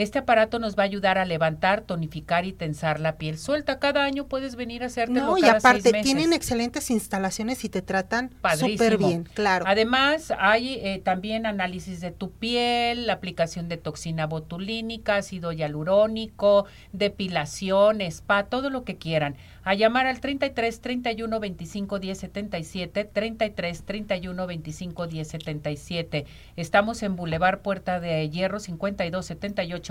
[0.00, 3.78] Este aparato nos va a ayudar a levantar, tonificar y tensar la piel suelta.
[3.78, 8.30] Cada año puedes venir a hacértelo no, y aparte tienen excelentes instalaciones y te tratan
[8.56, 9.66] súper bien, claro.
[9.68, 16.64] Además, hay eh, también análisis de tu piel, la aplicación de toxina botulínica, ácido hialurónico,
[16.94, 23.82] depilación, spa, todo lo que quieran a llamar al 33 31 25 10 77, 33
[23.82, 26.26] 31 25 10 77.
[26.56, 29.26] Estamos en Boulevard Puerta de Hierro 52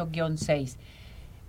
[0.08, 0.78] 78-6.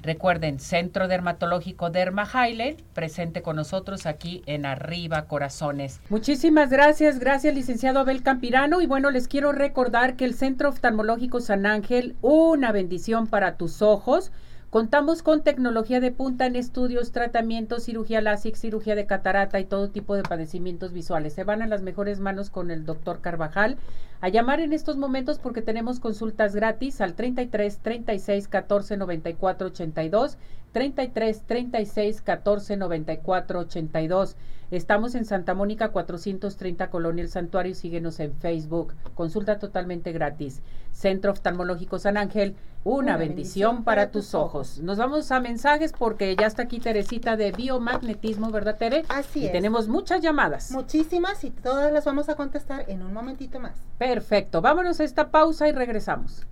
[0.02, 6.00] Recuerden, Centro Dermatológico Derma Highland, presente con nosotros aquí en Arriba Corazones.
[6.08, 8.80] Muchísimas gracias, gracias licenciado Abel Campirano.
[8.80, 13.82] Y bueno, les quiero recordar que el Centro Oftalmológico San Ángel, una bendición para tus
[13.82, 14.32] ojos
[14.70, 19.90] Contamos con tecnología de punta en estudios, tratamientos, cirugía láser, cirugía de catarata y todo
[19.90, 21.32] tipo de padecimientos visuales.
[21.32, 23.78] Se van a las mejores manos con el doctor Carvajal.
[24.20, 30.38] A llamar en estos momentos porque tenemos consultas gratis al 33 36 14 94 82,
[30.72, 34.36] 33 36 14 94 82.
[34.70, 37.74] Estamos en Santa Mónica 430 Colonia El Santuario.
[37.74, 38.94] Síguenos en Facebook.
[39.14, 40.62] Consulta totalmente gratis.
[40.92, 42.54] Centro Oftalmológico San Ángel.
[42.82, 44.78] Una, bendición, para, tus ojos.
[44.78, 49.04] Nos vamos a mensajes porque ya está aquí Teresita de biomagnetismo, ¿verdad, Tere?
[49.08, 50.70] Así y tenemos muchas llamadas.
[50.70, 53.76] Muchísimas y todas las vamos a contestar en un momentito más.
[53.98, 54.62] Perfecto.
[54.62, 56.46] Vámonos a esta pausa y regresamos.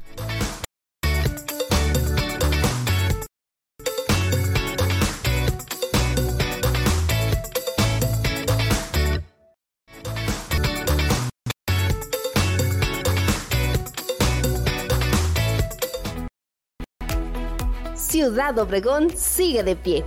[18.18, 20.04] Ciudad Obregón sigue de pie.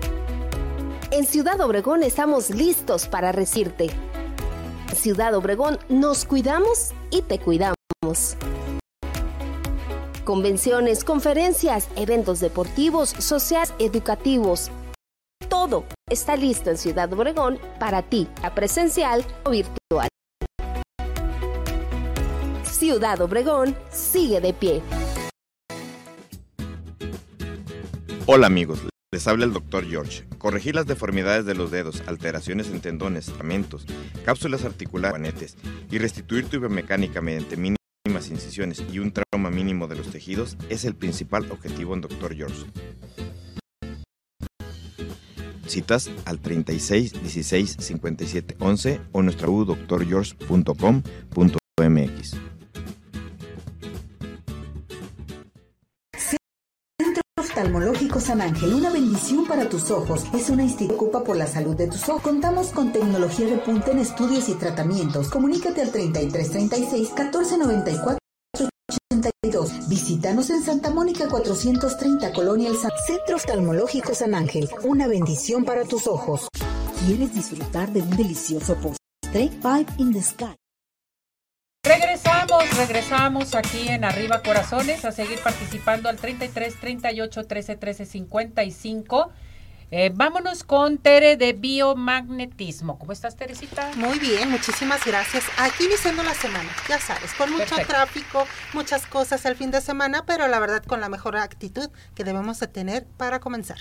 [1.12, 3.90] En Ciudad Obregón estamos listos para recibirte.
[4.94, 7.78] Ciudad Obregón nos cuidamos y te cuidamos.
[10.26, 14.72] Convenciones, conferencias, eventos deportivos, sociales, educativos.
[15.48, 20.10] Todo está listo en Ciudad Obregón para ti, a presencial o virtual.
[22.66, 24.82] Ciudad Obregón sigue de pie.
[28.28, 29.90] Hola amigos, les habla el Dr.
[29.90, 30.26] George.
[30.38, 33.88] Corregir las deformidades de los dedos, alteraciones en tendones, ligamentos,
[34.24, 35.58] cápsulas articulares, juanetes
[35.90, 40.86] y restituir tu biomecánica mediante mínimas incisiones y un trauma mínimo de los tejidos es
[40.86, 42.36] el principal objetivo en Dr.
[42.36, 42.68] George.
[45.66, 52.36] Citas al 36 16 57 11 o nuestra www.drgeorge.com.mx.
[58.22, 60.26] San Ángel, una bendición para tus ojos.
[60.34, 62.22] Es una institución que ocupa por la salud de tus ojos.
[62.22, 65.30] Contamos con tecnología de punta en estudios y tratamientos.
[65.30, 68.18] Comunícate al 3336 1494
[68.54, 69.90] 82.
[69.90, 72.92] Visítanos en Santa Mónica 430, Colonia El San...
[73.06, 74.70] Centro Oftalmológico San Ángel.
[74.84, 76.48] Una bendición para tus ojos.
[77.06, 79.50] ¿Quieres disfrutar de un delicioso postre?
[79.62, 80.61] Five in the Sky.
[81.84, 89.32] Regresamos, regresamos aquí en Arriba Corazones a seguir participando al 33 38 13 13 55.
[89.90, 93.00] Eh, vámonos con Tere de biomagnetismo.
[93.00, 93.90] ¿Cómo estás, Teresita?
[93.96, 95.44] Muy bien, muchísimas gracias.
[95.58, 100.24] Aquí iniciando la semana, ya sabes, con mucho tráfico, muchas cosas el fin de semana,
[100.28, 103.80] pero la verdad con la mejor actitud que debemos de tener para comenzar.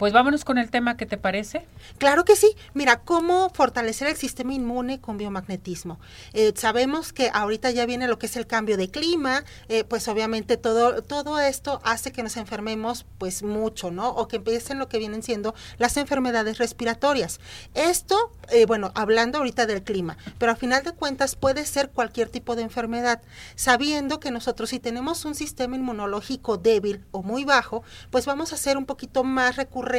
[0.00, 1.66] Pues vámonos con el tema que te parece.
[1.98, 2.56] Claro que sí.
[2.72, 6.00] Mira, cómo fortalecer el sistema inmune con biomagnetismo.
[6.32, 10.08] Eh, sabemos que ahorita ya viene lo que es el cambio de clima, eh, pues
[10.08, 14.08] obviamente todo, todo esto hace que nos enfermemos pues mucho, ¿no?
[14.08, 17.38] O que empiecen lo que vienen siendo las enfermedades respiratorias.
[17.74, 22.30] Esto, eh, bueno, hablando ahorita del clima, pero a final de cuentas puede ser cualquier
[22.30, 23.20] tipo de enfermedad,
[23.54, 28.56] sabiendo que nosotros si tenemos un sistema inmunológico débil o muy bajo, pues vamos a
[28.56, 29.89] ser un poquito más recurrentes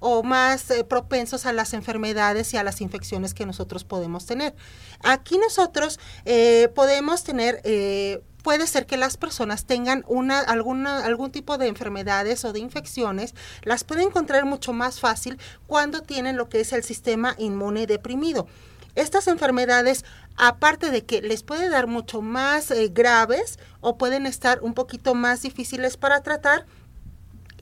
[0.00, 4.54] o más eh, propensos a las enfermedades y a las infecciones que nosotros podemos tener.
[5.02, 7.60] Aquí nosotros eh, podemos tener...
[7.64, 13.36] Eh, puede ser que las personas tengan una, algún tipo de enfermedades o de infecciones,
[13.62, 18.48] las pueden encontrar mucho más fácil cuando tienen lo que es el sistema inmune deprimido.
[18.96, 20.04] Estas enfermedades,
[20.36, 25.42] aparte de que les puede dar mucho más graves o pueden estar un poquito más
[25.42, 26.66] difíciles para tratar,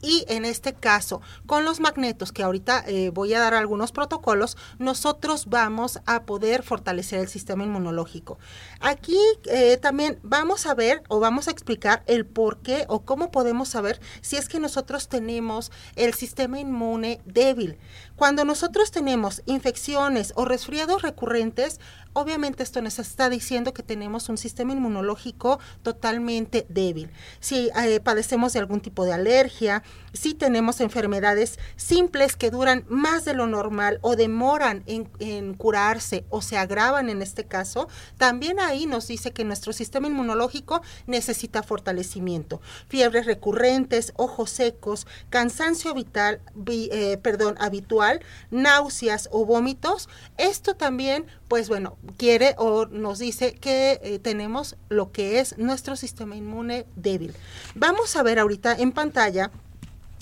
[0.01, 4.57] y en este caso, con los magnetos, que ahorita eh, voy a dar algunos protocolos,
[4.79, 8.37] nosotros vamos a poder fortalecer el sistema inmunológico.
[8.79, 13.31] Aquí eh, también vamos a ver o vamos a explicar el por qué o cómo
[13.31, 17.77] podemos saber si es que nosotros tenemos el sistema inmune débil.
[18.15, 21.79] Cuando nosotros tenemos infecciones o resfriados recurrentes,
[22.13, 27.09] obviamente esto nos está diciendo que tenemos un sistema inmunológico totalmente débil.
[27.39, 29.83] Si eh, padecemos de algún tipo de alergia,
[30.13, 36.41] si tenemos enfermedades simples que duran más de lo normal o demoran en, curarse o
[36.41, 37.87] se agravan en este caso,
[38.17, 42.61] también ahí nos dice que nuestro sistema inmunológico necesita fortalecimiento.
[42.87, 48.10] Fiebres recurrentes, ojos secos, cansancio vital, eh, perdón, habitual,
[48.49, 50.09] náuseas o vómitos.
[50.37, 55.95] Esto también, pues bueno, quiere o nos dice que eh, tenemos lo que es nuestro
[55.95, 57.33] sistema inmune débil.
[57.75, 59.51] Vamos a ver ahorita en pantalla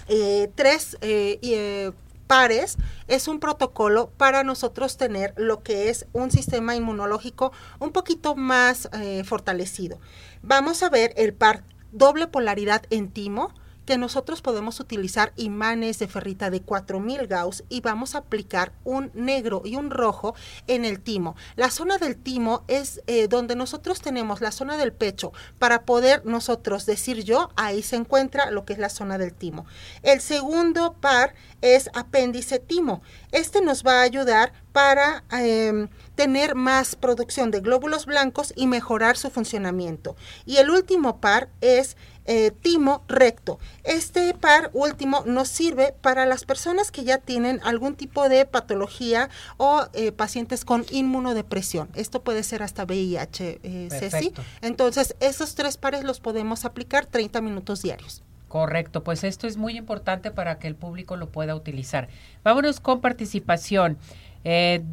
[0.08, 1.92] eh, tres eh,
[2.28, 2.78] pares
[3.08, 8.88] es un protocolo para nosotros tener lo que es un sistema inmunológico un poquito más
[9.26, 10.00] fortalecido.
[10.44, 13.52] Vamos a ver el par doble polaridad en timo,
[13.90, 19.10] que nosotros podemos utilizar imanes de ferrita de 4000 Gauss y vamos a aplicar un
[19.16, 20.36] negro y un rojo
[20.68, 21.36] en el timo.
[21.56, 26.24] La zona del timo es eh, donde nosotros tenemos la zona del pecho para poder
[26.24, 29.66] nosotros decir yo, ahí se encuentra lo que es la zona del timo.
[30.04, 33.02] El segundo par es apéndice timo.
[33.32, 39.18] Este nos va a ayudar para em, tener más producción de glóbulos blancos y mejorar
[39.18, 40.16] su funcionamiento.
[40.46, 41.98] Y el último par es
[42.32, 43.58] eh, timo recto.
[43.84, 49.32] Este par último nos sirve para las personas que ya tienen algún tipo de patología
[49.58, 51.90] o eh, pacientes con inmunodepresión.
[51.96, 54.32] Esto puede ser hasta VIH, eh, Ceci.
[54.62, 58.22] Entonces, esos tres pares los podemos aplicar 30 minutos diarios.
[58.48, 62.10] Correcto, pues esto es muy importante para que el público lo pueda utilizar.
[62.44, 63.98] Vámonos con participación.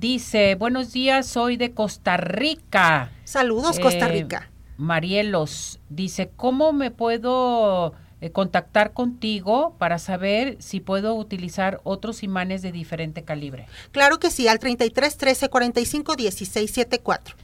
[0.01, 3.13] dice, buenos días, soy de Costa Rica.
[3.25, 4.49] Saludos, Costa Rica.
[4.77, 12.63] Marielos dice, ¿cómo me puedo eh, contactar contigo para saber si puedo utilizar otros imanes
[12.63, 13.67] de diferente calibre?
[13.93, 17.37] Claro que sí, al 33 13 45 16 74.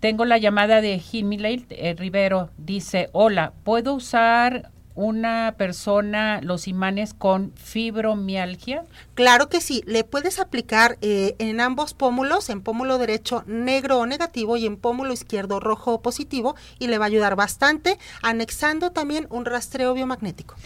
[0.00, 1.38] Tengo la llamada de Jimmy
[1.70, 2.50] eh, Rivero.
[2.58, 8.84] Dice, hola, ¿puedo usar una persona los imanes con fibromialgia?
[9.14, 14.06] Claro que sí, le puedes aplicar eh, en ambos pómulos, en pómulo derecho negro o
[14.06, 18.90] negativo y en pómulo izquierdo rojo o positivo y le va a ayudar bastante, anexando
[18.90, 20.56] también un rastreo biomagnético.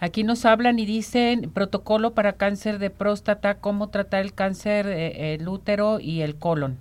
[0.00, 5.34] Aquí nos hablan y dicen protocolo para cáncer de próstata, cómo tratar el cáncer, eh,
[5.34, 6.78] el útero y el colon.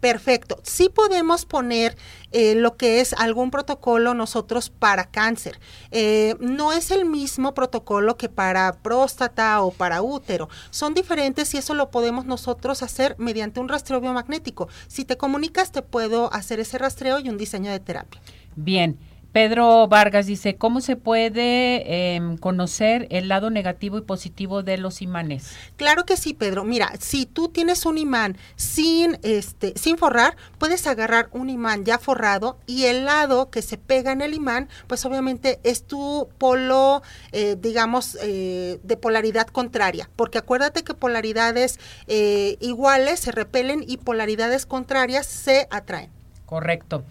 [0.00, 0.60] Perfecto.
[0.62, 1.96] Sí podemos poner
[2.32, 5.60] eh, lo que es algún protocolo nosotros para cáncer.
[5.90, 10.48] Eh, no es el mismo protocolo que para próstata o para útero.
[10.70, 14.68] Son diferentes y eso lo podemos nosotros hacer mediante un rastreo biomagnético.
[14.88, 18.20] Si te comunicas, te puedo hacer ese rastreo y un diseño de terapia.
[18.56, 18.98] Bien.
[19.32, 25.02] Pedro Vargas dice, ¿cómo se puede em, conocer el lado negativo y positivo de los
[25.02, 25.52] imanes?
[25.76, 26.64] Claro que sí, Pedro.
[26.64, 31.98] Mira, si tú tienes un imán sin, este, sin forrar, puedes agarrar un imán ya
[31.98, 37.02] forrado y el lado que se pega en el imán, pues obviamente es tu polo,
[37.30, 41.78] eh, digamos, eh, de polaridad contraria, porque acuérdate que polaridades
[42.08, 46.10] eh, iguales se repelen y polaridades contrarias se atraen.
[46.46, 47.04] Correcto.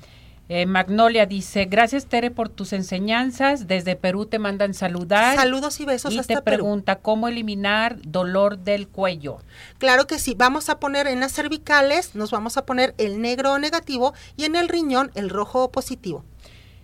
[0.51, 3.67] Eh, Magnolia dice, gracias Tere por tus enseñanzas.
[3.67, 5.35] Desde Perú te mandan saludar.
[5.35, 6.11] Saludos y besos.
[6.11, 9.37] Y te pregunta, ¿cómo eliminar dolor del cuello?
[9.77, 10.33] Claro que sí.
[10.35, 14.55] Vamos a poner en las cervicales, nos vamos a poner el negro negativo y en
[14.55, 16.25] el riñón el rojo positivo.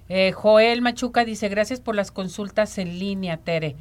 [0.09, 3.75] Eh, Joel Machuca dice, gracias por las consultas en línea, Tere.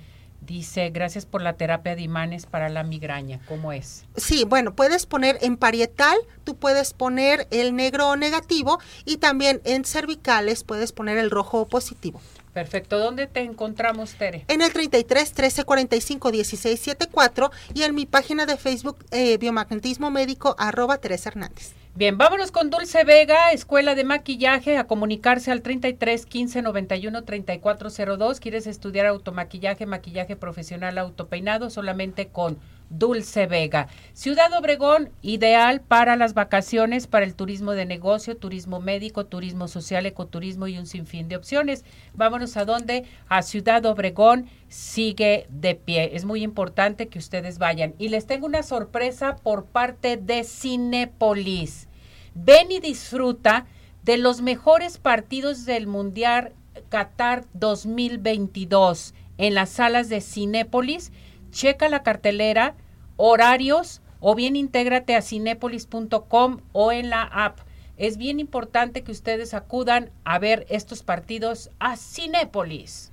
[0.47, 3.41] Dice, gracias por la terapia de imanes para la migraña.
[3.49, 4.05] ¿Cómo es?
[4.17, 9.85] Sí, bueno, puedes poner en parietal, tú puedes poner el negro negativo y también en
[9.85, 12.21] cervicales puedes poner el rojo positivo.
[12.53, 12.99] Perfecto.
[12.99, 14.45] ¿Dónde te encontramos, Tere?
[14.49, 20.11] En el 33 13 45 16 74 y en mi página de Facebook eh, Biomagnetismo
[20.11, 21.73] Médico arroba Teresa Hernández.
[21.97, 27.89] Bien, vámonos con Dulce Vega, Escuela de Maquillaje, a comunicarse al 33 15 91 34
[28.19, 28.41] 02.
[28.41, 31.71] ¿Quieres estudiar automaquillaje, maquillaje profesional, autopeinado?
[31.71, 32.59] Solamente con
[32.99, 33.89] Dulce Vega.
[34.13, 40.07] Ciudad Obregón, ideal para las vacaciones, para el turismo de negocio, turismo médico, turismo social,
[40.07, 41.85] ecoturismo y un sinfín de opciones.
[42.15, 43.05] Vámonos a dónde?
[43.29, 46.11] A Ciudad Obregón, sigue de pie.
[46.15, 47.95] Es muy importante que ustedes vayan.
[47.99, 51.89] Y les tengo una sorpresa por parte de Cinepolis.
[52.35, 53.67] Ven y disfruta
[54.03, 56.53] de los mejores partidos del Mundial
[56.89, 61.13] Qatar 2022 en las salas de Cinépolis.
[61.51, 62.75] Checa la cartelera,
[63.17, 67.59] horarios o bien intégrate a cinépolis.com o en la app.
[67.97, 73.13] Es bien importante que ustedes acudan a ver estos partidos a Cinépolis.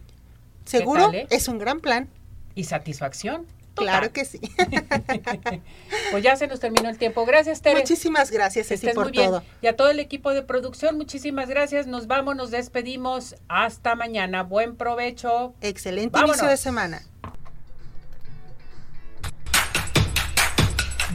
[0.66, 1.12] ¿Seguro?
[1.14, 1.28] Eh?
[1.30, 2.10] Es un gran plan.
[2.56, 3.46] ¿Y satisfacción?
[3.76, 4.40] Claro que sí.
[6.12, 7.26] pues ya se nos terminó el tiempo.
[7.26, 7.80] Gracias, Tere.
[7.80, 9.44] Muchísimas gracias, Ceci, por todo.
[9.62, 11.88] Y a todo el equipo de producción, muchísimas gracias.
[11.88, 13.36] Nos vamos, nos despedimos.
[13.48, 14.44] Hasta mañana.
[14.44, 15.54] Buen provecho.
[15.62, 17.02] Excelente inicio de semana.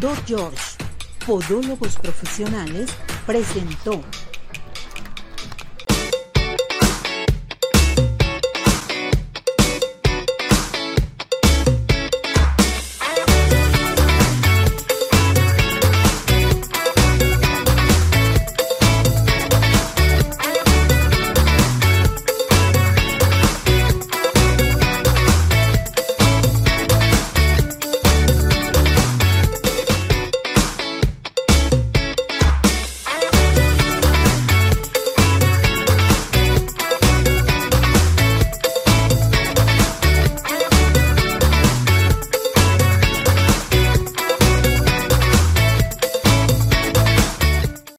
[0.01, 0.77] Doc George,
[1.27, 2.91] Podólogos Profesionales,
[3.25, 4.03] presentó